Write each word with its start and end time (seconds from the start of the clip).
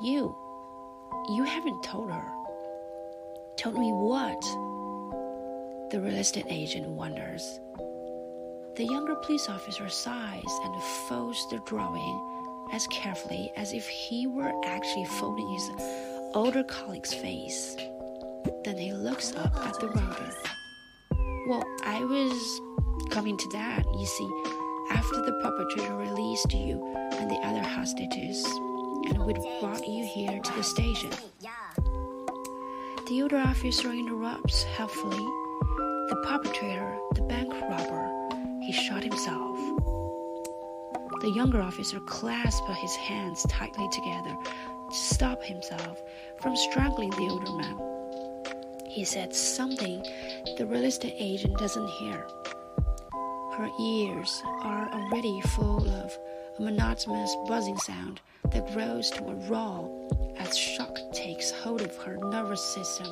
You. 0.00 0.36
You 1.30 1.44
haven't 1.44 1.82
told 1.82 2.10
her. 2.10 2.28
Told 3.56 3.78
me 3.78 3.90
what? 3.92 4.40
The 5.90 6.00
real 6.00 6.16
estate 6.16 6.46
agent 6.50 6.86
wonders. 6.88 7.60
The 8.76 8.84
younger 8.84 9.14
police 9.14 9.48
officer 9.48 9.88
sighs 9.88 10.60
and 10.64 10.82
folds 11.08 11.48
the 11.48 11.60
drawing 11.64 12.68
as 12.72 12.86
carefully 12.88 13.50
as 13.56 13.72
if 13.72 13.88
he 13.88 14.26
were 14.26 14.52
actually 14.66 15.06
folding 15.06 15.48
his 15.48 15.70
older 16.34 16.62
colleague's 16.64 17.14
face. 17.14 17.74
Then 18.64 18.76
he 18.76 18.92
looks 18.92 19.34
up 19.34 19.56
at 19.66 19.80
the 19.80 19.88
realtor. 19.88 20.32
Well, 21.48 21.64
I 21.84 22.04
was 22.04 22.60
coming 23.08 23.38
to 23.38 23.48
that, 23.52 23.84
you 23.98 24.04
see, 24.04 24.30
after 24.90 25.22
the 25.22 25.40
perpetrator 25.42 25.96
released 25.96 26.52
you 26.52 26.86
and 27.12 27.30
the 27.30 27.40
other 27.46 27.62
hostages, 27.62 28.44
and 29.06 29.24
we'd 29.24 29.38
brought 29.60 29.86
you 29.86 30.04
here 30.04 30.40
to 30.40 30.52
the 30.54 30.62
station. 30.62 31.10
The 33.08 33.22
older 33.22 33.38
officer 33.38 33.90
interrupts 33.90 34.64
helpfully. 34.64 35.16
The 35.16 36.22
perpetrator, 36.26 36.98
the 37.14 37.22
bank 37.22 37.52
robber, 37.52 38.60
he 38.62 38.72
shot 38.72 39.02
himself. 39.02 39.56
The 41.20 41.32
younger 41.34 41.60
officer 41.62 42.00
clasped 42.00 42.68
his 42.70 42.94
hands 42.96 43.44
tightly 43.48 43.88
together 43.92 44.36
to 44.90 44.96
stop 44.96 45.42
himself 45.42 46.02
from 46.40 46.56
strangling 46.56 47.10
the 47.10 47.28
older 47.30 47.52
man. 47.52 48.86
He 48.88 49.04
said 49.04 49.34
something 49.34 50.02
the 50.58 50.66
real 50.66 50.84
estate 50.84 51.14
agent 51.18 51.58
doesn't 51.58 51.88
hear. 51.88 52.26
Her 53.56 53.70
ears 53.80 54.42
are 54.62 54.88
already 54.92 55.40
full 55.42 55.88
of 55.88 56.18
a 56.58 56.62
monotonous 56.62 57.36
buzzing 57.46 57.76
sound 57.78 58.20
that 58.50 58.72
grows 58.72 59.10
to 59.10 59.24
a 59.24 59.34
roar 59.48 59.90
as 60.38 60.56
shock 60.56 60.98
takes 61.12 61.50
hold 61.50 61.82
of 61.82 61.96
her 61.98 62.16
nervous 62.16 62.62
system. 62.74 63.10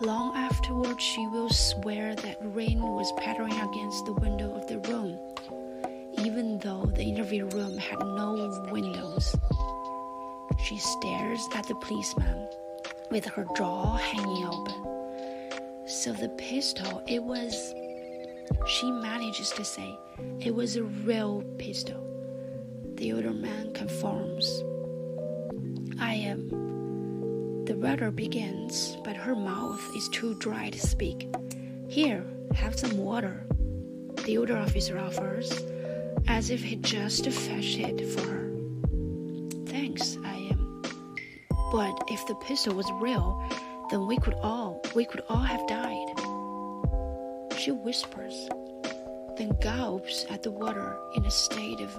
Long 0.00 0.36
afterward, 0.36 1.00
she 1.00 1.26
will 1.28 1.50
swear 1.50 2.14
that 2.16 2.38
rain 2.40 2.82
was 2.82 3.12
pattering 3.12 3.52
against 3.52 4.04
the 4.06 4.14
window 4.14 4.52
of 4.54 4.66
the 4.66 4.78
room, 4.90 5.18
even 6.18 6.58
though 6.58 6.86
the 6.86 7.04
interview 7.04 7.46
room 7.46 7.78
had 7.78 8.00
no 8.00 8.32
windows. 8.70 9.36
She 10.64 10.78
stares 10.78 11.48
at 11.54 11.66
the 11.68 11.74
policeman 11.76 12.48
with 13.10 13.26
her 13.26 13.46
jaw 13.56 13.96
hanging 13.96 14.44
open. 14.46 15.86
So 15.86 16.12
the 16.12 16.30
pistol, 16.30 17.02
it 17.06 17.22
was. 17.22 17.74
She 18.66 18.90
manages 18.90 19.50
to 19.52 19.64
say 19.64 19.98
it 20.40 20.54
was 20.54 20.76
a 20.76 20.84
real 20.84 21.42
pistol. 21.58 22.02
The 22.94 23.12
older 23.12 23.32
man 23.32 23.72
confirms. 23.72 24.62
I 26.00 26.14
am. 26.14 27.64
The 27.64 27.74
realtor 27.76 28.10
begins, 28.10 28.96
but 29.04 29.16
her 29.16 29.34
mouth 29.34 29.80
is 29.96 30.08
too 30.08 30.34
dry 30.36 30.70
to 30.70 30.78
speak. 30.78 31.28
Here, 31.88 32.24
have 32.54 32.78
some 32.78 32.96
water. 32.96 33.46
The 34.24 34.38
older 34.38 34.56
officer 34.56 34.98
offers, 34.98 35.52
as 36.28 36.50
if 36.50 36.62
he 36.62 36.76
just 36.76 37.24
fetched 37.28 37.78
it 37.78 38.06
for 38.10 38.28
her. 38.28 38.50
Thanks, 39.66 40.16
I 40.24 40.36
am. 40.50 40.82
But 41.72 41.98
if 42.08 42.26
the 42.26 42.34
pistol 42.36 42.74
was 42.74 42.90
real, 43.00 43.42
then 43.90 44.06
we 44.06 44.16
could 44.18 44.34
all 44.34 44.82
we 44.94 45.04
could 45.04 45.22
all 45.28 45.38
have 45.38 45.66
died. 45.66 46.21
She 47.62 47.70
whispers, 47.70 48.48
then 49.36 49.56
gulps 49.60 50.26
at 50.28 50.42
the 50.42 50.50
water 50.50 50.98
in 51.14 51.24
a 51.24 51.30
state 51.30 51.78
of 51.80 51.96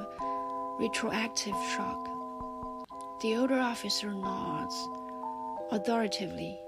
retroactive 0.78 1.56
shock. 1.74 2.06
The 3.22 3.38
older 3.38 3.60
officer 3.60 4.12
nods 4.12 4.76
authoritatively, 5.72 6.60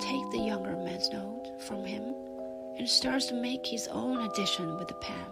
takes 0.00 0.28
the 0.30 0.42
younger 0.44 0.74
man's 0.74 1.08
note 1.12 1.62
from 1.68 1.84
him, 1.84 2.16
and 2.78 2.88
starts 2.88 3.26
to 3.26 3.34
make 3.34 3.64
his 3.64 3.86
own 3.86 4.28
addition 4.28 4.76
with 4.76 4.88
the 4.88 4.94
pen. 4.94 5.28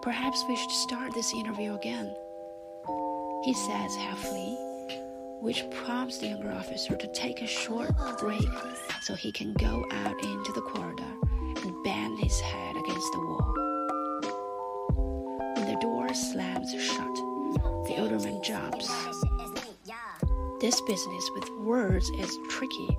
Perhaps 0.00 0.44
we 0.48 0.56
should 0.56 0.70
start 0.70 1.12
this 1.12 1.34
interview 1.34 1.74
again, 1.74 2.16
he 3.44 3.52
says 3.52 3.94
helpfully, 3.96 4.65
which 5.40 5.64
prompts 5.70 6.18
the 6.18 6.28
younger 6.28 6.50
officer 6.52 6.96
to 6.96 7.06
take 7.12 7.42
a 7.42 7.46
short 7.46 7.90
break 8.18 8.48
so 9.02 9.14
he 9.14 9.30
can 9.32 9.52
go 9.54 9.84
out 9.90 10.22
into 10.24 10.52
the 10.52 10.60
corridor 10.62 11.04
and 11.62 11.84
bang 11.84 12.16
his 12.16 12.40
head 12.40 12.76
against 12.76 13.12
the 13.12 13.20
wall. 13.20 13.54
When 15.56 15.66
the 15.72 15.78
door 15.80 16.12
slams 16.14 16.70
shut, 16.72 17.14
the 17.86 17.96
older 17.98 18.18
man 18.18 18.42
jumps. 18.42 18.88
This 20.60 20.80
business 20.82 21.30
with 21.34 21.50
words 21.60 22.08
is 22.18 22.38
tricky 22.48 22.96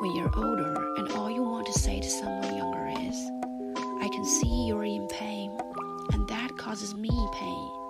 when 0.00 0.14
you're 0.14 0.36
older 0.36 0.74
and 0.98 1.10
all 1.12 1.30
you 1.30 1.42
want 1.42 1.66
to 1.66 1.78
say 1.78 2.00
to 2.00 2.08
someone 2.08 2.56
younger 2.56 2.86
is, 3.08 3.30
I 4.02 4.08
can 4.12 4.24
see 4.24 4.66
you're 4.66 4.84
in 4.84 5.08
pain, 5.08 5.58
and 6.12 6.28
that 6.28 6.56
causes 6.58 6.94
me 6.94 7.08
pain. 7.32 7.85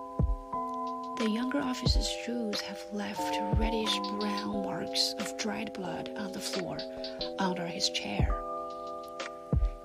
The 1.17 1.31
younger 1.31 1.61
officer's 1.63 2.11
shoes 2.11 2.61
have 2.61 2.85
left 2.93 3.39
reddish 3.59 3.99
brown 4.21 4.63
marks 4.63 5.15
of 5.19 5.35
dried 5.39 5.73
blood 5.73 6.11
on 6.19 6.31
the 6.33 6.41
floor 6.41 6.77
under 7.39 7.67
his 7.67 7.89
chair. 7.89 8.29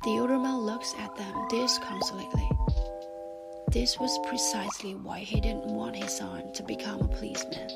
The 0.03 0.19
older 0.19 0.37
man 0.37 0.57
looks 0.57 0.93
at 0.99 1.15
them 1.15 1.47
disconsolately. 1.49 2.49
This 3.71 3.97
was 3.97 4.19
precisely 4.27 4.93
why 4.95 5.19
he 5.19 5.39
didn't 5.39 5.63
want 5.63 5.95
his 5.95 6.17
son 6.17 6.51
to 6.51 6.63
become 6.63 6.99
a 6.99 7.07
policeman. 7.07 7.69